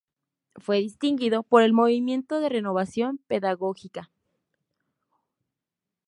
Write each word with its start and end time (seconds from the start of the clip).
Fue 0.55 0.77
distinguido 0.79 1.43
por 1.43 1.61
el 1.61 1.73
Movimiento 1.73 2.39
de 2.39 2.49
Renovación 2.49 3.19
Pedagógica. 3.27 4.09